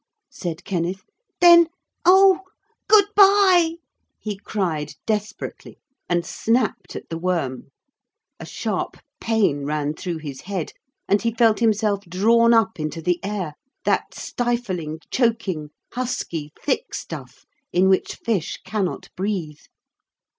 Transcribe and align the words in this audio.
_'said 0.35 0.65
Kenneth 0.65 1.03
'Then... 1.41 1.67
oh! 2.05 2.41
good 2.87 3.05
bye!' 3.15 3.75
he 4.17 4.35
cried 4.35 4.93
desperately, 5.05 5.77
and 6.09 6.25
snapped 6.25 6.95
at 6.95 7.07
the 7.09 7.19
worm. 7.19 7.67
A 8.39 8.45
sharp 8.47 8.97
pain 9.19 9.63
ran 9.63 9.93
through 9.93 10.17
his 10.17 10.41
head 10.41 10.73
and 11.07 11.21
he 11.21 11.31
felt 11.35 11.59
himself 11.59 12.03
drawn 12.05 12.51
up 12.51 12.79
into 12.79 12.99
the 12.99 13.23
air, 13.23 13.53
that 13.85 14.15
stifling, 14.15 15.01
choking, 15.11 15.69
husky, 15.93 16.51
thick 16.59 16.95
stuff 16.95 17.45
in 17.71 17.87
which 17.87 18.15
fish 18.15 18.57
cannot 18.65 19.09
breathe. 19.15 19.61